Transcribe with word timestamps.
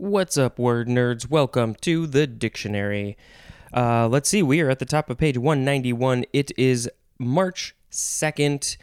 What's 0.00 0.38
up, 0.38 0.58
word 0.58 0.88
nerds? 0.88 1.28
Welcome 1.28 1.74
to 1.82 2.06
the 2.06 2.26
dictionary. 2.26 3.18
Uh, 3.70 4.08
let's 4.08 4.30
see, 4.30 4.42
we 4.42 4.62
are 4.62 4.70
at 4.70 4.78
the 4.78 4.86
top 4.86 5.10
of 5.10 5.18
page 5.18 5.36
191. 5.36 6.24
It 6.32 6.52
is 6.56 6.88
March 7.18 7.76
2nd 7.92 8.78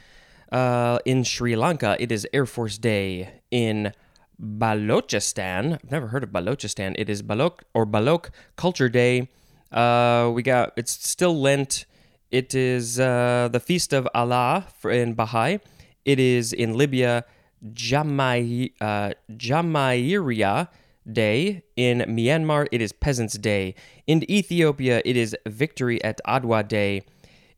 uh, 0.51 0.99
in 1.05 1.23
Sri 1.23 1.55
Lanka. 1.55 1.97
It 1.99 2.11
is 2.11 2.27
Air 2.33 2.45
Force 2.45 2.77
Day 2.77 3.41
in 3.49 3.93
Balochistan. 4.39 5.79
I've 5.83 5.91
never 5.91 6.09
heard 6.09 6.23
of 6.23 6.29
Balochistan. 6.29 6.93
It 6.99 7.09
is 7.09 7.23
Balok 7.23 7.61
or 7.73 7.87
Balok 7.87 8.29
Culture 8.55 8.87
Day. 8.87 9.31
Uh, 9.71 10.29
we 10.31 10.43
got 10.43 10.73
it's 10.77 10.91
still 10.91 11.35
Lent. 11.41 11.87
It 12.29 12.53
is 12.53 12.99
uh, 12.99 13.49
the 13.51 13.59
feast 13.59 13.91
of 13.91 14.07
Allah 14.13 14.67
in 14.83 15.15
Baha'i. 15.15 15.57
It 16.05 16.19
is 16.19 16.53
in 16.53 16.77
Libya, 16.77 17.25
Jamai, 17.73 18.73
uh, 18.79 19.13
Jamairia 19.31 20.69
Day. 21.11 21.63
In 21.75 21.99
Myanmar, 21.99 22.67
it 22.71 22.81
is 22.81 22.91
Peasants' 22.91 23.37
Day. 23.37 23.75
In 24.05 24.29
Ethiopia, 24.29 25.01
it 25.05 25.15
is 25.17 25.35
Victory 25.45 26.03
at 26.03 26.19
Adwa 26.27 26.67
Day. 26.67 27.03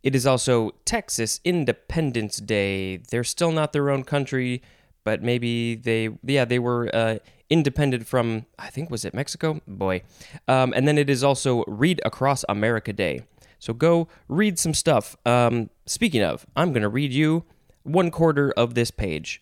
It 0.04 0.16
is 0.16 0.26
also 0.26 0.72
Texas 0.86 1.40
Independence 1.44 2.38
Day. 2.38 2.98
They're 2.98 3.24
still 3.24 3.52
not 3.52 3.74
their 3.74 3.90
own 3.90 4.04
country, 4.04 4.62
but 5.04 5.22
maybe 5.22 5.76
they, 5.76 6.10
yeah, 6.24 6.46
they 6.46 6.60
were 6.60 6.90
uh, 6.94 7.18
independent 7.50 8.08
from, 8.08 8.46
I 8.58 8.70
think, 8.70 8.90
was 8.90 9.04
it 9.04 9.14
Mexico? 9.14 9.60
Boy. 9.68 10.04
Um, 10.48 10.74
and 10.76 10.88
then 10.88 10.98
it 10.98 11.10
is 11.10 11.24
also 11.24 11.64
Read 11.68 12.02
Across 12.06 12.46
America 12.48 12.94
Day. 12.94 13.24
So 13.60 13.74
go 13.74 14.08
read 14.28 14.58
some 14.58 14.74
stuff. 14.74 15.18
Um, 15.26 15.70
speaking 15.86 16.24
of, 16.24 16.46
I'm 16.56 16.72
going 16.72 16.84
to 16.84 16.90
read 16.90 17.12
you 17.12 17.44
one 17.84 18.12
quarter 18.12 18.52
of 18.52 18.74
this 18.74 18.92
page. 18.92 19.42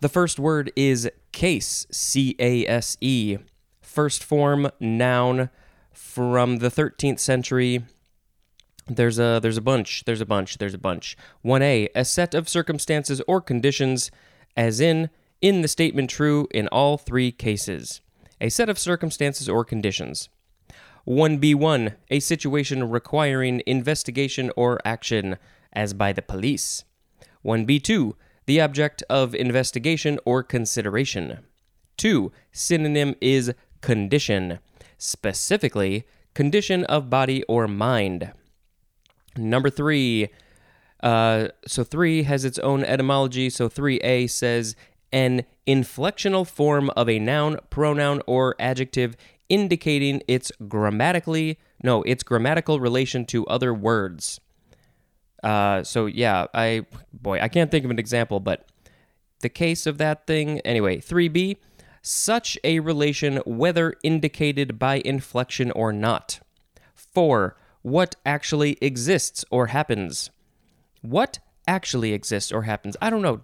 The 0.00 0.08
first 0.08 0.38
word 0.38 0.70
is 0.76 1.10
case, 1.32 1.86
C 1.90 2.36
A 2.38 2.64
S 2.66 2.96
E. 3.00 3.38
First 3.80 4.22
form 4.22 4.70
noun 4.78 5.50
from 5.92 6.58
the 6.58 6.70
13th 6.70 7.18
century. 7.18 7.84
There's 8.86 9.18
a 9.18 9.40
there's 9.42 9.56
a 9.56 9.62
bunch, 9.62 10.04
there's 10.04 10.20
a 10.20 10.26
bunch, 10.26 10.58
there's 10.58 10.74
a 10.74 10.78
bunch. 10.78 11.16
1a, 11.44 11.88
a 11.96 12.04
set 12.04 12.32
of 12.34 12.48
circumstances 12.48 13.20
or 13.26 13.40
conditions 13.40 14.10
as 14.56 14.80
in 14.80 15.10
in 15.40 15.62
the 15.62 15.68
statement 15.68 16.10
true 16.10 16.46
in 16.52 16.68
all 16.68 16.96
three 16.96 17.32
cases. 17.32 18.00
A 18.40 18.50
set 18.50 18.68
of 18.68 18.78
circumstances 18.78 19.48
or 19.48 19.64
conditions. 19.64 20.28
1b1, 21.08 21.94
a 22.10 22.20
situation 22.20 22.88
requiring 22.88 23.62
investigation 23.66 24.52
or 24.56 24.78
action 24.84 25.38
as 25.72 25.92
by 25.92 26.12
the 26.12 26.22
police. 26.22 26.84
1b2, 27.44 28.14
the 28.48 28.62
object 28.62 29.02
of 29.10 29.34
investigation 29.34 30.18
or 30.24 30.42
consideration. 30.42 31.40
2. 31.98 32.32
Synonym 32.50 33.14
is 33.20 33.52
condition, 33.82 34.58
specifically, 34.96 36.06
condition 36.32 36.84
of 36.84 37.10
body 37.10 37.42
or 37.44 37.68
mind. 37.68 38.32
Number 39.36 39.68
3. 39.68 40.30
Uh, 41.02 41.48
so 41.66 41.84
3 41.84 42.22
has 42.22 42.46
its 42.46 42.58
own 42.60 42.84
etymology. 42.84 43.50
So 43.50 43.68
3a 43.68 44.30
says 44.30 44.74
an 45.12 45.44
inflectional 45.66 46.46
form 46.46 46.88
of 46.96 47.06
a 47.06 47.18
noun, 47.18 47.58
pronoun, 47.68 48.22
or 48.26 48.56
adjective 48.58 49.14
indicating 49.50 50.22
its 50.26 50.50
grammatically 50.68 51.58
no 51.82 52.02
its 52.02 52.22
grammatical 52.22 52.80
relation 52.80 53.26
to 53.26 53.46
other 53.46 53.74
words. 53.74 54.40
Uh, 55.42 55.82
so 55.82 56.06
yeah, 56.06 56.46
I 56.54 56.86
boy, 57.12 57.40
I 57.40 57.48
can't 57.48 57.70
think 57.70 57.84
of 57.84 57.90
an 57.90 57.98
example, 57.98 58.40
but 58.40 58.66
the 59.40 59.48
case 59.48 59.86
of 59.86 59.98
that 59.98 60.26
thing 60.26 60.60
anyway. 60.60 61.00
Three 61.00 61.28
B, 61.28 61.58
such 62.02 62.58
a 62.64 62.80
relation 62.80 63.36
whether 63.46 63.94
indicated 64.02 64.78
by 64.78 65.02
inflection 65.04 65.70
or 65.72 65.92
not. 65.92 66.40
Four, 66.94 67.56
what 67.82 68.16
actually 68.26 68.78
exists 68.80 69.44
or 69.50 69.68
happens. 69.68 70.30
What 71.02 71.38
actually 71.66 72.12
exists 72.12 72.50
or 72.50 72.62
happens? 72.62 72.96
I 73.00 73.10
don't 73.10 73.22
know. 73.22 73.42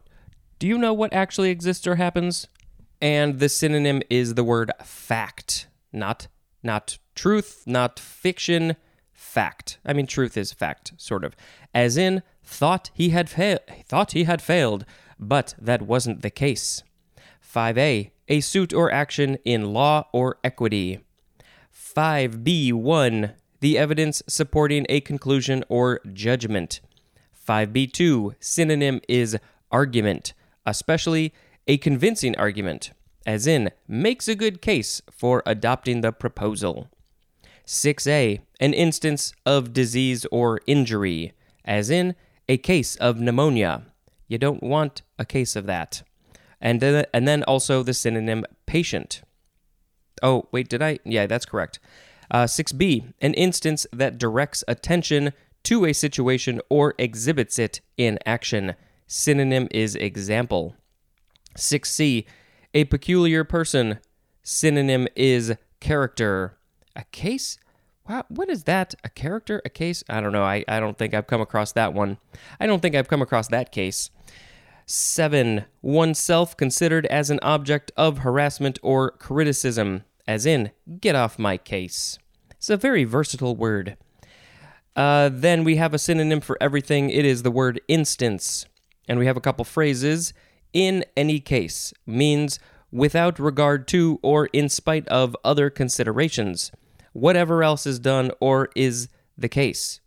Do 0.58 0.66
you 0.66 0.78
know 0.78 0.92
what 0.92 1.12
actually 1.12 1.50
exists 1.50 1.86
or 1.86 1.96
happens? 1.96 2.48
And 3.00 3.38
the 3.38 3.48
synonym 3.48 4.02
is 4.08 4.34
the 4.34 4.44
word 4.44 4.72
fact 4.82 5.68
not 5.92 6.26
not 6.62 6.98
truth, 7.14 7.62
not 7.66 8.00
fiction, 8.00 8.74
fact. 9.34 9.78
I 9.84 9.92
mean, 9.92 10.06
truth 10.06 10.36
is 10.36 10.52
fact, 10.52 10.92
sort 10.96 11.24
of. 11.24 11.34
As 11.74 11.96
in, 11.96 12.22
thought 12.42 12.90
he 12.94 13.10
had 13.10 13.28
fa- 13.28 13.60
thought 13.86 14.12
he 14.12 14.24
had 14.24 14.40
failed, 14.40 14.84
but 15.18 15.54
that 15.60 15.82
wasn't 15.82 16.22
the 16.22 16.30
case. 16.30 16.82
5a, 17.54 18.10
a 18.28 18.40
suit 18.40 18.72
or 18.72 18.90
action 18.92 19.38
in 19.44 19.72
law 19.72 20.06
or 20.12 20.38
equity. 20.44 21.00
5b1, 21.74 23.34
the 23.60 23.78
evidence 23.78 24.22
supporting 24.28 24.86
a 24.88 25.00
conclusion 25.00 25.64
or 25.68 26.00
judgment. 26.12 26.80
5b2, 27.48 28.34
synonym 28.40 29.00
is 29.08 29.36
argument, 29.70 30.32
especially 30.64 31.32
a 31.66 31.76
convincing 31.78 32.36
argument 32.36 32.92
as 33.26 33.46
in, 33.46 33.70
makes 33.88 34.28
a 34.28 34.34
good 34.34 34.60
case 34.60 35.00
for 35.10 35.42
adopting 35.46 36.00
the 36.00 36.12
proposal. 36.12 36.88
6a, 37.66 38.40
an 38.60 38.74
instance 38.74 39.32
of 39.46 39.72
disease 39.72 40.26
or 40.30 40.60
injury, 40.66 41.32
as 41.64 41.90
in, 41.90 42.14
a 42.48 42.56
case 42.58 42.96
of 42.96 43.20
pneumonia. 43.20 43.82
You 44.28 44.38
don't 44.38 44.62
want 44.62 45.02
a 45.18 45.24
case 45.24 45.56
of 45.56 45.66
that. 45.66 46.02
And 46.60 46.80
then, 46.80 47.06
and 47.12 47.26
then 47.26 47.42
also 47.44 47.82
the 47.82 47.94
synonym 47.94 48.44
patient. 48.66 49.22
Oh, 50.22 50.48
wait, 50.52 50.68
did 50.68 50.82
I? 50.82 50.98
Yeah, 51.04 51.26
that's 51.26 51.46
correct. 51.46 51.78
Uh, 52.30 52.44
6b, 52.44 53.12
an 53.20 53.34
instance 53.34 53.86
that 53.92 54.18
directs 54.18 54.64
attention 54.66 55.32
to 55.64 55.84
a 55.84 55.92
situation 55.92 56.60
or 56.68 56.94
exhibits 56.98 57.58
it 57.58 57.80
in 57.96 58.18
action. 58.24 58.74
Synonym 59.06 59.68
is 59.70 59.94
example. 59.96 60.74
6c, 61.56 62.24
a 62.72 62.84
peculiar 62.84 63.44
person. 63.44 63.98
Synonym 64.42 65.06
is 65.14 65.54
character. 65.80 66.58
A 66.96 67.04
case? 67.10 67.58
Wow, 68.08 68.24
what 68.28 68.50
is 68.50 68.64
that? 68.64 68.94
A 69.02 69.08
character? 69.08 69.62
A 69.64 69.70
case? 69.70 70.04
I 70.08 70.20
don't 70.20 70.32
know. 70.32 70.44
I, 70.44 70.64
I 70.68 70.80
don't 70.80 70.98
think 70.98 71.14
I've 71.14 71.26
come 71.26 71.40
across 71.40 71.72
that 71.72 71.94
one. 71.94 72.18
I 72.60 72.66
don't 72.66 72.80
think 72.80 72.94
I've 72.94 73.08
come 73.08 73.22
across 73.22 73.48
that 73.48 73.72
case. 73.72 74.10
7. 74.86 75.64
Oneself 75.82 76.56
considered 76.56 77.06
as 77.06 77.30
an 77.30 77.40
object 77.42 77.90
of 77.96 78.18
harassment 78.18 78.78
or 78.82 79.12
criticism, 79.12 80.04
as 80.26 80.44
in, 80.44 80.70
get 81.00 81.14
off 81.14 81.38
my 81.38 81.56
case. 81.56 82.18
It's 82.50 82.70
a 82.70 82.76
very 82.76 83.04
versatile 83.04 83.56
word. 83.56 83.96
Uh, 84.94 85.30
then 85.32 85.64
we 85.64 85.76
have 85.76 85.94
a 85.94 85.98
synonym 85.98 86.40
for 86.40 86.56
everything. 86.60 87.10
It 87.10 87.24
is 87.24 87.42
the 87.42 87.50
word 87.50 87.80
instance. 87.88 88.66
And 89.08 89.18
we 89.18 89.26
have 89.26 89.36
a 89.36 89.40
couple 89.40 89.64
phrases 89.64 90.32
in 90.72 91.04
any 91.16 91.40
case 91.40 91.92
means 92.06 92.58
without 92.90 93.38
regard 93.38 93.88
to 93.88 94.18
or 94.22 94.46
in 94.46 94.68
spite 94.68 95.06
of 95.08 95.36
other 95.44 95.68
considerations, 95.68 96.70
whatever 97.14 97.62
else 97.62 97.86
is 97.86 97.98
done 97.98 98.30
or 98.40 98.68
is 98.76 99.08
the 99.38 99.48
case. 99.48 100.00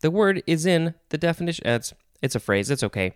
The 0.00 0.10
word 0.10 0.42
is 0.46 0.64
in 0.64 0.94
the 1.10 1.18
definition. 1.18 1.66
It's, 1.66 1.92
it's 2.22 2.34
a 2.34 2.40
phrase, 2.40 2.70
it's 2.70 2.82
okay. 2.82 3.12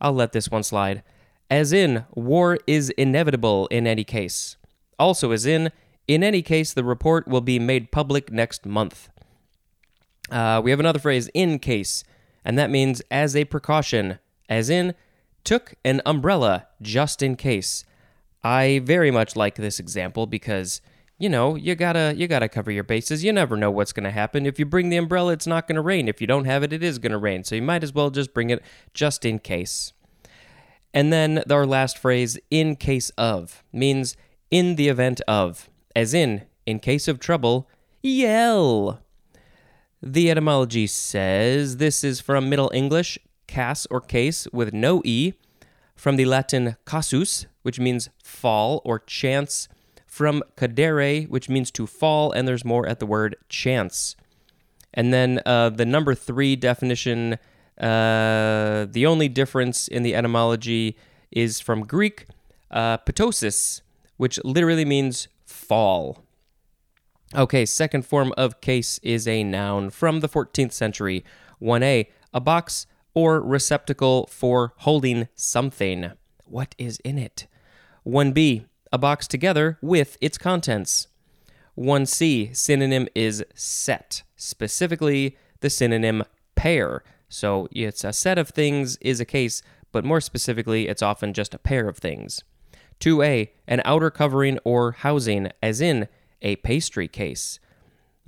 I'll 0.00 0.12
let 0.12 0.32
this 0.32 0.50
one 0.50 0.62
slide. 0.62 1.02
As 1.50 1.72
in, 1.72 2.04
war 2.14 2.58
is 2.66 2.90
inevitable 2.90 3.66
in 3.68 3.86
any 3.86 4.04
case. 4.04 4.56
Also, 4.98 5.32
as 5.32 5.46
in, 5.46 5.72
in 6.06 6.22
any 6.22 6.42
case, 6.42 6.72
the 6.72 6.84
report 6.84 7.26
will 7.26 7.40
be 7.40 7.58
made 7.58 7.90
public 7.90 8.30
next 8.30 8.64
month. 8.64 9.08
Uh, 10.30 10.60
we 10.62 10.70
have 10.70 10.80
another 10.80 10.98
phrase, 10.98 11.28
in 11.34 11.58
case, 11.58 12.04
and 12.44 12.58
that 12.58 12.70
means 12.70 13.02
as 13.10 13.34
a 13.34 13.44
precaution, 13.44 14.18
as 14.48 14.70
in, 14.70 14.94
took 15.42 15.74
an 15.84 16.00
umbrella 16.06 16.66
just 16.80 17.22
in 17.22 17.36
case. 17.36 17.84
I 18.42 18.80
very 18.84 19.10
much 19.10 19.36
like 19.36 19.56
this 19.56 19.78
example 19.78 20.26
because 20.26 20.80
you 21.18 21.28
know 21.28 21.54
you 21.54 21.74
gotta 21.74 22.14
you 22.16 22.26
gotta 22.26 22.48
cover 22.48 22.70
your 22.70 22.84
bases. 22.84 23.24
You 23.24 23.32
never 23.32 23.56
know 23.56 23.70
what's 23.70 23.92
gonna 23.92 24.10
happen. 24.10 24.46
If 24.46 24.58
you 24.58 24.66
bring 24.66 24.88
the 24.88 24.96
umbrella, 24.96 25.32
it's 25.32 25.46
not 25.46 25.68
gonna 25.68 25.82
rain. 25.82 26.08
If 26.08 26.20
you 26.20 26.26
don't 26.26 26.44
have 26.44 26.62
it, 26.62 26.72
it 26.72 26.82
is 26.82 26.98
gonna 26.98 27.18
rain. 27.18 27.44
So 27.44 27.54
you 27.54 27.62
might 27.62 27.82
as 27.82 27.92
well 27.92 28.10
just 28.10 28.34
bring 28.34 28.50
it 28.50 28.62
just 28.92 29.24
in 29.24 29.38
case. 29.38 29.92
And 30.92 31.12
then 31.12 31.42
our 31.50 31.66
last 31.66 31.98
phrase, 31.98 32.38
in 32.50 32.76
case 32.76 33.10
of, 33.18 33.64
means 33.72 34.16
in 34.50 34.76
the 34.76 34.88
event 34.88 35.20
of, 35.26 35.68
as 35.96 36.14
in, 36.14 36.42
in 36.66 36.78
case 36.78 37.08
of 37.08 37.18
trouble, 37.18 37.68
yell. 38.00 39.00
The 40.00 40.30
etymology 40.30 40.86
says 40.86 41.78
this 41.78 42.04
is 42.04 42.20
from 42.20 42.48
Middle 42.48 42.70
English, 42.72 43.18
cas 43.48 43.86
or 43.90 44.00
case 44.00 44.46
with 44.52 44.72
no 44.72 45.02
e, 45.04 45.32
from 45.96 46.16
the 46.16 46.26
Latin 46.26 46.76
casus, 46.86 47.46
which 47.62 47.80
means 47.80 48.10
fall 48.22 48.80
or 48.84 48.98
chance, 49.00 49.68
from 50.14 50.44
cadere, 50.56 51.28
which 51.28 51.48
means 51.48 51.72
to 51.72 51.88
fall, 51.88 52.30
and 52.30 52.46
there's 52.46 52.64
more 52.64 52.86
at 52.86 53.00
the 53.00 53.06
word 53.06 53.34
chance. 53.48 54.14
And 54.92 55.12
then 55.12 55.40
uh, 55.44 55.70
the 55.70 55.84
number 55.84 56.14
three 56.14 56.54
definition, 56.54 57.32
uh, 57.80 58.86
the 58.88 59.06
only 59.06 59.28
difference 59.28 59.88
in 59.88 60.04
the 60.04 60.14
etymology 60.14 60.96
is 61.32 61.58
from 61.58 61.84
Greek 61.84 62.28
uh, 62.70 62.98
ptosis, 62.98 63.80
which 64.16 64.38
literally 64.44 64.84
means 64.84 65.26
fall. 65.46 66.22
Okay, 67.34 67.66
second 67.66 68.06
form 68.06 68.32
of 68.36 68.60
case 68.60 69.00
is 69.02 69.26
a 69.26 69.42
noun 69.42 69.90
from 69.90 70.20
the 70.20 70.28
14th 70.28 70.72
century. 70.72 71.24
1a, 71.60 72.06
a 72.32 72.40
box 72.40 72.86
or 73.14 73.40
receptacle 73.40 74.28
for 74.30 74.74
holding 74.76 75.26
something. 75.34 76.12
What 76.44 76.76
is 76.78 77.00
in 77.04 77.18
it? 77.18 77.48
1b, 78.06 78.66
a 78.94 78.98
box 78.98 79.26
together 79.26 79.76
with 79.82 80.16
its 80.20 80.38
contents. 80.38 81.08
1c, 81.76 82.54
synonym 82.54 83.08
is 83.12 83.44
set, 83.52 84.22
specifically 84.36 85.36
the 85.58 85.68
synonym 85.68 86.22
pair. 86.54 87.02
So 87.28 87.66
it's 87.72 88.04
a 88.04 88.12
set 88.12 88.38
of 88.38 88.50
things 88.50 88.96
is 88.98 89.18
a 89.18 89.24
case, 89.24 89.62
but 89.90 90.04
more 90.04 90.20
specifically, 90.20 90.86
it's 90.86 91.02
often 91.02 91.32
just 91.32 91.54
a 91.54 91.58
pair 91.58 91.88
of 91.88 91.98
things. 91.98 92.44
2a, 93.00 93.48
an 93.66 93.82
outer 93.84 94.12
covering 94.12 94.60
or 94.62 94.92
housing, 94.92 95.50
as 95.60 95.80
in 95.80 96.06
a 96.40 96.54
pastry 96.56 97.08
case. 97.08 97.58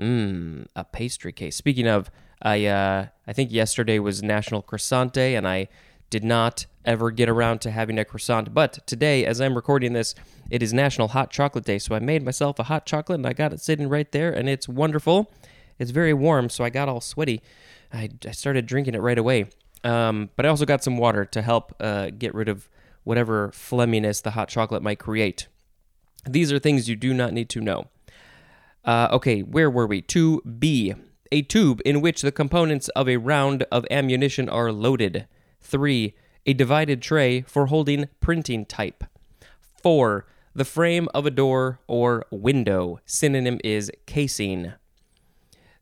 Mmm, 0.01 0.67
a 0.75 0.83
pastry 0.83 1.33
case. 1.33 1.55
Speaking 1.55 1.87
of, 1.87 2.11
I 2.43 2.67
uh, 2.67 3.07
I 3.25 3.33
think 3.33 3.53
yesterday 3.53 4.01
was 4.01 4.21
National 4.21 4.63
Croissant 4.63 5.13
Day, 5.13 5.37
and 5.37 5.47
I 5.47 5.69
did 6.11 6.25
not 6.25 6.67
ever 6.85 7.11
get 7.11 7.29
around 7.29 7.61
to 7.61 7.71
having 7.71 7.99
a 7.99 8.05
croissant. 8.05 8.55
But 8.55 8.87
today, 8.87 9.25
as 9.25 9.41
I'm 9.41 9.55
recording 9.55 9.93
this, 9.93 10.15
it 10.51 10.63
is 10.63 10.73
National 10.73 11.09
Hot 11.09 11.31
Chocolate 11.31 11.65
Day, 11.65 11.79
so 11.79 11.95
I 11.95 11.99
made 11.99 12.23
myself 12.23 12.59
a 12.59 12.65
hot 12.65 12.87
chocolate, 12.87 13.19
and 13.19 13.27
I 13.27 13.33
got 13.33 13.53
it 13.53 13.61
sitting 13.61 13.89
right 13.89 14.11
there, 14.13 14.33
and 14.33 14.49
it's 14.49 14.69
wonderful. 14.69 15.33
It's 15.79 15.91
very 15.91 16.15
warm, 16.15 16.49
so 16.49 16.65
I 16.65 16.71
got 16.71 16.89
all 16.89 17.01
sweaty. 17.01 17.43
I, 17.93 18.11
I 18.27 18.31
started 18.31 18.67
drinking 18.67 18.95
it 18.95 19.03
right 19.03 19.19
away. 19.19 19.47
Um, 19.85 20.31
but 20.37 20.47
I 20.47 20.49
also 20.49 20.65
got 20.65 20.83
some 20.83 20.97
water 20.97 21.25
to 21.25 21.43
help 21.43 21.75
uh, 21.81 22.11
get 22.17 22.35
rid 22.35 22.49
of 22.49 22.69
whatever 23.05 23.51
phlegminess 23.51 24.23
the 24.23 24.33
hot 24.33 24.49
chocolate 24.49 24.83
might 24.83 24.99
create. 24.99 25.47
These 26.29 26.51
are 26.53 26.59
things 26.59 26.89
you 26.89 26.97
do 26.97 27.15
not 27.15 27.33
need 27.33 27.49
to 27.51 27.61
know. 27.61 27.87
Uh, 28.85 29.09
okay, 29.13 29.43
where 29.43 29.71
were 29.71 29.87
we? 29.87 30.03
2B. 30.03 30.99
A 31.33 31.43
tube 31.43 31.81
in 31.85 32.01
which 32.01 32.23
the 32.23 32.33
components 32.33 32.89
of 32.91 33.09
a 33.09 33.17
round 33.17 33.65
of 33.73 33.85
ammunition 33.91 34.49
are 34.49 34.73
loaded. 34.73 35.27
3. 35.67 36.15
A 36.47 36.53
divided 36.55 37.03
tray 37.03 37.43
for 37.43 37.67
holding 37.67 38.09
printing 38.21 38.65
type. 38.65 39.05
4. 39.83 40.25
The 40.55 40.65
frame 40.65 41.09
of 41.13 41.27
a 41.27 41.31
door 41.31 41.81
or 41.87 42.25
window. 42.31 43.01
Synonym 43.05 43.61
is 43.63 43.91
casing. 44.07 44.73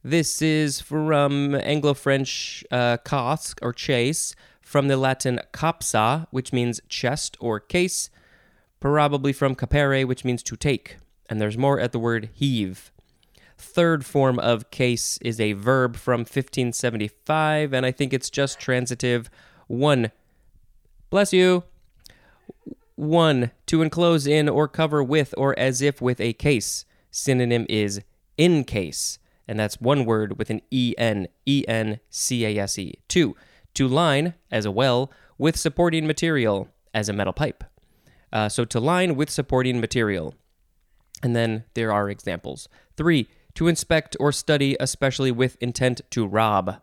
This 0.02 0.42
is 0.42 0.80
from 0.80 1.54
Anglo 1.54 1.94
French 1.94 2.64
uh, 2.70 2.98
casse 3.04 3.54
or 3.62 3.72
chase, 3.72 4.34
from 4.60 4.88
the 4.88 4.96
Latin 4.96 5.40
capsa, 5.52 6.26
which 6.30 6.52
means 6.52 6.80
chest 6.88 7.36
or 7.40 7.60
case, 7.60 8.10
probably 8.80 9.32
from 9.32 9.54
capere, 9.54 10.04
which 10.04 10.24
means 10.24 10.42
to 10.42 10.56
take. 10.56 10.96
And 11.30 11.40
there's 11.40 11.56
more 11.56 11.78
at 11.78 11.92
the 11.92 11.98
word 11.98 12.30
heave. 12.32 12.90
Third 13.56 14.04
form 14.04 14.38
of 14.40 14.70
case 14.70 15.18
is 15.22 15.38
a 15.40 15.52
verb 15.52 15.96
from 15.96 16.20
1575, 16.20 17.72
and 17.72 17.86
I 17.86 17.92
think 17.92 18.12
it's 18.12 18.30
just 18.30 18.58
transitive. 18.58 19.30
One, 19.66 20.10
bless 21.10 21.32
you. 21.32 21.64
One, 22.96 23.50
to 23.66 23.82
enclose 23.82 24.26
in 24.26 24.48
or 24.48 24.68
cover 24.68 25.02
with 25.02 25.34
or 25.36 25.58
as 25.58 25.82
if 25.82 26.00
with 26.00 26.20
a 26.20 26.32
case. 26.32 26.84
Synonym 27.10 27.66
is 27.68 28.00
in 28.36 28.64
case, 28.64 29.18
and 29.46 29.58
that's 29.58 29.80
one 29.80 30.04
word 30.04 30.38
with 30.38 30.50
an 30.50 30.60
E 30.70 30.94
N, 30.98 31.28
E 31.46 31.64
N 31.68 32.00
C 32.10 32.44
A 32.44 32.58
S 32.62 32.78
E. 32.78 32.94
Two, 33.08 33.36
to 33.74 33.88
line, 33.88 34.34
as 34.50 34.64
a 34.64 34.70
well, 34.70 35.10
with 35.38 35.56
supporting 35.56 36.06
material, 36.06 36.68
as 36.92 37.08
a 37.08 37.12
metal 37.12 37.32
pipe. 37.32 37.64
Uh, 38.32 38.48
so 38.48 38.64
to 38.64 38.80
line 38.80 39.14
with 39.14 39.30
supporting 39.30 39.80
material. 39.80 40.34
And 41.22 41.34
then 41.34 41.64
there 41.74 41.92
are 41.92 42.10
examples. 42.10 42.68
Three, 42.96 43.28
to 43.54 43.68
inspect 43.68 44.16
or 44.18 44.32
study, 44.32 44.76
especially 44.80 45.30
with 45.30 45.56
intent 45.60 46.00
to 46.10 46.26
rob. 46.26 46.80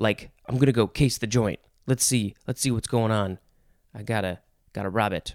Like, 0.00 0.30
I'm 0.46 0.56
gonna 0.56 0.72
go 0.72 0.86
case 0.86 1.18
the 1.18 1.26
joint. 1.26 1.60
Let's 1.86 2.04
see. 2.04 2.34
Let's 2.46 2.62
see 2.62 2.70
what's 2.70 2.88
going 2.88 3.12
on. 3.12 3.38
I 3.94 4.02
gotta 4.02 4.40
gotta 4.72 4.88
rob 4.88 5.12
it. 5.12 5.34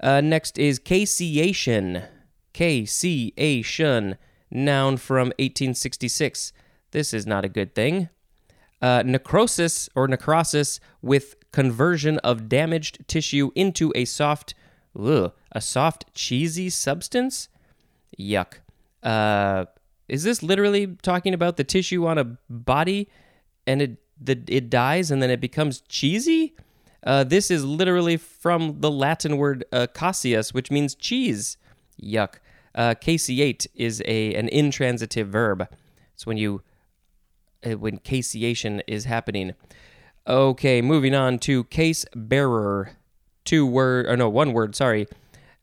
Uh, 0.00 0.20
next 0.20 0.58
is 0.58 0.78
caseation. 0.78 2.06
Caseation, 2.54 4.16
noun 4.48 4.96
from 4.96 5.28
1866. 5.38 6.52
This 6.92 7.12
is 7.12 7.26
not 7.26 7.44
a 7.44 7.48
good 7.48 7.74
thing. 7.74 8.10
Uh, 8.80 9.02
necrosis 9.04 9.88
or 9.96 10.06
necrosis 10.06 10.78
with 11.02 11.34
conversion 11.50 12.18
of 12.18 12.48
damaged 12.48 13.08
tissue 13.08 13.50
into 13.56 13.92
a 13.96 14.04
soft, 14.04 14.54
ugh, 14.96 15.32
a 15.50 15.60
soft 15.60 16.14
cheesy 16.14 16.70
substance. 16.70 17.48
Yuck. 18.16 18.58
Uh, 19.02 19.64
is 20.08 20.22
this 20.22 20.44
literally 20.44 20.96
talking 21.02 21.34
about 21.34 21.56
the 21.56 21.64
tissue 21.64 22.06
on 22.06 22.18
a 22.18 22.36
body 22.48 23.08
and 23.66 23.82
it 23.82 23.98
the, 24.20 24.42
it 24.46 24.70
dies 24.70 25.10
and 25.10 25.22
then 25.22 25.30
it 25.30 25.40
becomes 25.40 25.80
cheesy? 25.82 26.54
Uh, 27.02 27.24
this 27.24 27.50
is 27.50 27.64
literally 27.64 28.16
from 28.16 28.80
the 28.80 28.90
Latin 28.90 29.36
word 29.36 29.64
uh, 29.72 29.86
which 30.52 30.70
means 30.70 30.94
cheese. 30.94 31.56
Yuck. 32.02 32.36
Uh, 32.74 32.94
caseate 32.94 33.66
is 33.74 34.02
a 34.06 34.34
an 34.34 34.48
intransitive 34.48 35.28
verb. 35.28 35.68
It's 36.14 36.26
when 36.26 36.36
you 36.36 36.62
uh, 37.64 37.76
when 37.78 37.98
caseation 37.98 38.80
is 38.86 39.04
happening. 39.04 39.54
Okay, 40.26 40.80
moving 40.80 41.14
on 41.14 41.38
to 41.40 41.64
case 41.64 42.04
bearer. 42.14 42.92
Two 43.44 43.66
word 43.66 44.06
or 44.06 44.16
no, 44.16 44.28
one 44.28 44.54
word, 44.54 44.74
sorry. 44.74 45.06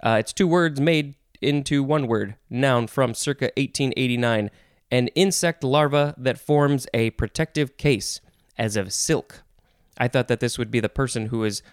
Uh, 0.04 0.18
it's 0.20 0.34
two 0.34 0.48
words 0.48 0.80
made 0.80 1.16
into 1.42 1.84
one 1.84 2.08
word, 2.08 2.36
noun 2.50 2.88
from 2.88 3.14
circa 3.14 3.46
1889, 3.58 4.52
an 4.92 5.08
insect 5.10 5.64
larva 5.64 6.14
that 6.18 6.38
forms 6.38 6.86
a 6.94 7.12
protective 7.12 7.78
case, 7.78 8.22
as 8.58 8.76
of 8.76 8.94
silk. 8.94 9.44
I 9.98 10.08
thought 10.08 10.28
that 10.28 10.40
this 10.40 10.58
would 10.58 10.70
be 10.70 10.80
the 10.80 10.90
person 10.90 11.28
who 11.28 11.44
is 11.44 11.64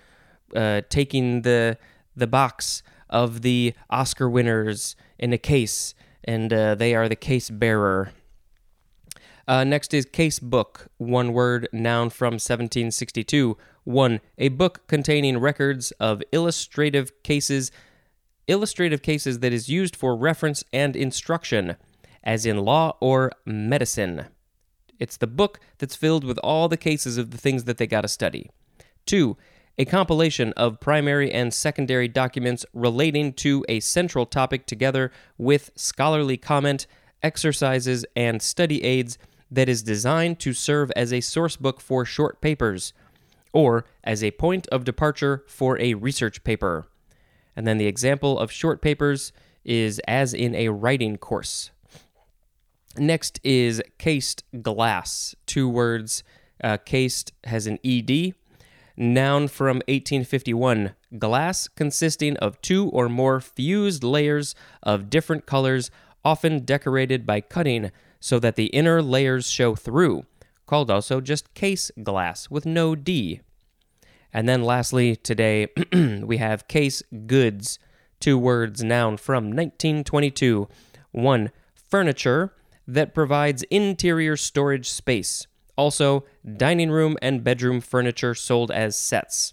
uh, 0.55 0.83
taking 0.89 1.43
the 1.43 1.79
the 2.17 2.27
box 2.27 2.83
of 3.09 3.43
the 3.43 3.75
Oscar 3.91 4.29
winners 4.29 4.97
in 5.19 5.33
a 5.33 5.39
case, 5.39 5.95
and 6.25 6.53
uh, 6.53 6.75
they 6.75 6.95
are 6.95 7.09
the 7.09 7.17
case 7.17 7.49
bearer. 7.49 8.13
Uh, 9.47 9.65
next 9.65 9.95
is 9.95 10.05
case 10.05 10.39
book, 10.39 10.89
one 10.99 11.33
word, 11.33 11.69
noun 11.73 12.11
from 12.11 12.35
1762. 12.35 13.57
One, 13.85 14.21
a 14.37 14.49
book 14.49 14.87
containing 14.89 15.39
records 15.39 15.91
of 15.93 16.23
illustrative 16.33 17.23
cases 17.23 17.71
illustrative 18.49 19.03
cases 19.03 19.41
that 19.41 19.53
is 19.53 19.69
used 19.69 19.95
for 19.95 20.17
reference 20.17 20.65
and 20.73 20.97
instruction, 20.97 21.77
as 22.25 22.47
in 22.47 22.59
law 22.59 22.97
or 23.01 23.33
medicine. 23.45 24.27
It's 24.99 25.17
the 25.17 25.27
book 25.27 25.61
that's 25.79 25.97
filled 25.97 26.25
with 26.25 26.39
all 26.39 26.69
the 26.69 26.77
cases 26.77 27.19
of 27.19 27.31
the 27.31 27.39
things 27.39 27.65
that 27.65 27.79
they 27.79 27.87
got 27.87 28.03
to 28.03 28.09
study. 28.09 28.51
Two, 29.07 29.37
a 29.79 29.85
compilation 29.85 30.53
of 30.55 30.81
primary 30.81 31.31
and 31.31 31.55
secondary 31.55 32.09
documents 32.09 32.67
relating 32.73 33.33
to 33.33 33.65
a 33.69 33.81
central 33.81 34.27
topic 34.27 34.67
together 34.67 35.13
with 35.39 35.71
scholarly 35.77 36.37
comment, 36.37 36.87
exercises, 37.23 38.05
and 38.17 38.43
study 38.43 38.83
aids 38.83 39.19
that 39.51 39.69
is 39.69 39.83
designed 39.83 40.41
to 40.41 40.53
serve 40.53 40.91
as 40.97 41.13
a 41.13 41.21
source 41.21 41.57
book 41.57 41.81
for 41.81 42.05
short 42.05 42.41
papers 42.41 42.93
or 43.53 43.85
as 44.05 44.23
a 44.23 44.33
point 44.33 44.67
of 44.69 44.85
departure 44.85 45.45
for 45.47 45.81
a 45.81 45.95
research 45.95 46.45
paper. 46.45 46.87
And 47.57 47.67
then 47.67 47.79
the 47.79 47.87
example 47.87 48.39
of 48.39 48.53
short 48.53 48.83
papers 48.83 49.33
is 49.65 50.01
as 50.07 50.35
in 50.35 50.55
a 50.55 50.69
writing 50.69 51.17
course. 51.17 51.71
Next 52.99 53.41
is 53.45 53.83
cased 53.99 54.45
glass. 54.63 55.35
Two 55.47 55.69
words. 55.69 56.23
Uh, 56.63 56.77
cased 56.77 57.33
has 57.45 57.67
an 57.67 57.79
ED. 57.85 58.35
Noun 58.97 59.47
from 59.47 59.77
1851. 59.87 60.95
Glass 61.19 61.69
consisting 61.69 62.37
of 62.39 62.61
two 62.61 62.89
or 62.89 63.09
more 63.09 63.41
fused 63.41 64.03
layers 64.03 64.55
of 64.83 65.09
different 65.09 65.47
colors, 65.47 65.91
often 66.25 66.65
decorated 66.65 67.25
by 67.25 67.41
cutting 67.41 67.93
so 68.21 68.39
that 68.41 68.57
the 68.57 68.67
inner 68.67 69.01
layers 69.01 69.49
show 69.49 69.77
through. 69.77 70.27
Called 70.67 70.91
also 70.91 71.21
just 71.21 71.55
case 71.55 71.91
glass 72.03 72.51
with 72.51 72.67
no 72.67 72.95
D. 72.95 73.41
And 74.33 74.49
then 74.49 74.63
lastly, 74.63 75.17
today 75.17 75.69
we 75.93 76.39
have 76.39 76.69
case 76.69 77.03
goods, 77.27 77.79
two 78.21 78.37
words, 78.37 78.83
noun 78.83 79.17
from 79.17 79.45
1922. 79.47 80.69
One, 81.13 81.51
furniture 81.75 82.53
that 82.89 83.15
provides 83.15 83.63
interior 83.65 84.37
storage 84.37 84.89
space. 84.91 85.47
Also, 85.77 86.25
dining 86.57 86.91
room 86.91 87.17
and 87.23 87.45
bedroom 87.45 87.81
furniture 87.81 88.35
sold 88.35 88.71
as 88.71 88.99
sets. 88.99 89.53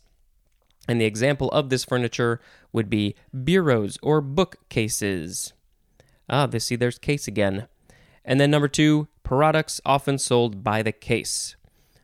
And 0.87 0.99
the 0.99 1.05
example 1.05 1.49
of 1.49 1.69
this 1.69 1.83
furniture 1.83 2.39
would 2.71 2.89
be 2.89 3.13
bureaus 3.43 3.99
or 4.01 4.21
bookcases. 4.21 5.53
Ah, 6.29 6.47
they 6.47 6.59
see 6.59 6.75
there's 6.75 6.97
case 6.97 7.27
again. 7.27 7.67
And 8.23 8.39
then 8.39 8.49
number 8.49 8.67
two, 8.67 9.07
products 9.21 9.81
often 9.85 10.17
sold 10.17 10.63
by 10.63 10.81
the 10.81 10.91
case. 10.91 11.55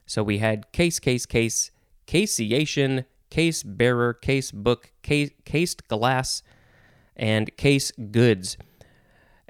So 0.06 0.22
we 0.22 0.38
had 0.38 0.70
case, 0.72 0.98
case, 1.00 1.26
case, 1.26 1.70
caseation, 2.06 3.06
case 3.30 3.62
bearer, 3.62 4.12
case 4.12 4.52
book, 4.52 4.92
case, 5.02 5.30
cased 5.44 5.88
glass. 5.88 6.42
and 7.16 7.54
case 7.56 7.92
goods. 8.10 8.56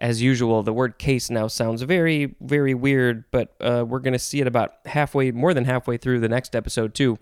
As 0.02 0.20
usual, 0.20 0.64
the 0.64 0.72
word 0.72 0.98
case 0.98 1.30
now 1.30 1.46
sounds 1.46 1.80
very, 1.82 2.34
very 2.40 2.74
weird, 2.74 3.24
but 3.30 3.54
uh, 3.60 3.84
we're 3.86 4.00
going 4.00 4.14
to 4.14 4.18
see 4.18 4.40
it 4.40 4.48
about 4.48 4.72
halfway, 4.84 5.30
more 5.30 5.54
than 5.54 5.64
halfway 5.64 5.96
through 5.96 6.18
the 6.18 6.28
next 6.28 6.56
episode, 6.56 6.92
too. 6.92 7.18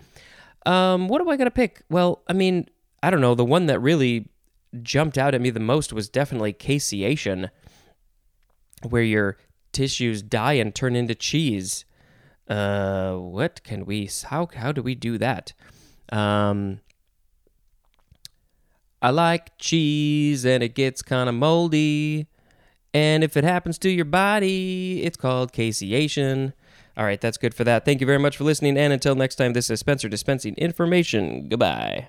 Um, 0.64 1.06
what 1.06 1.20
am 1.20 1.28
I 1.28 1.36
going 1.36 1.46
to 1.46 1.50
pick? 1.50 1.82
Well, 1.90 2.22
I 2.26 2.32
mean, 2.32 2.70
I 3.02 3.10
don't 3.10 3.20
know. 3.20 3.34
The 3.34 3.44
one 3.44 3.66
that 3.66 3.80
really 3.80 4.30
jumped 4.82 5.18
out 5.18 5.34
at 5.34 5.42
me 5.42 5.50
the 5.50 5.60
most 5.60 5.92
was 5.92 6.08
definitely 6.08 6.54
caseation, 6.54 7.50
where 8.88 9.02
your 9.02 9.36
tissues 9.72 10.22
die 10.22 10.54
and 10.54 10.74
turn 10.74 10.96
into 10.96 11.14
cheese. 11.14 11.84
Uh, 12.48 13.14
what 13.16 13.62
can 13.62 13.84
we? 13.84 14.08
How 14.24 14.48
how 14.54 14.72
do 14.72 14.82
we 14.82 14.94
do 14.94 15.18
that? 15.18 15.52
Um, 16.10 16.80
I 19.02 19.10
like 19.10 19.56
cheese 19.58 20.46
and 20.46 20.62
it 20.62 20.74
gets 20.74 21.02
kind 21.02 21.28
of 21.28 21.34
moldy. 21.34 22.26
And 22.92 23.22
if 23.22 23.36
it 23.36 23.44
happens 23.44 23.78
to 23.78 23.90
your 23.90 24.04
body, 24.04 25.02
it's 25.04 25.16
called 25.16 25.52
caseation. 25.52 26.52
All 26.96 27.04
right, 27.04 27.20
that's 27.20 27.38
good 27.38 27.54
for 27.54 27.64
that. 27.64 27.84
Thank 27.84 28.00
you 28.00 28.06
very 28.06 28.18
much 28.18 28.36
for 28.36 28.44
listening. 28.44 28.76
And 28.76 28.92
until 28.92 29.14
next 29.14 29.36
time, 29.36 29.52
this 29.52 29.70
is 29.70 29.80
Spencer 29.80 30.08
dispensing 30.08 30.54
information. 30.56 31.48
Goodbye. 31.48 32.08